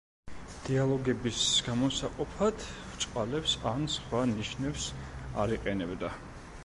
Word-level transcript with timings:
დიალოგების 0.67 1.41
გამოსაყოფად 1.67 2.65
ბრჭყალებს 2.87 3.55
ან 3.73 3.85
სხვა 3.97 4.25
ნიშნებს 4.33 4.89
არ 5.45 5.55
იყენებდა. 5.61 6.13